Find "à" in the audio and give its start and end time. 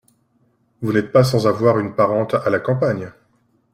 2.33-2.49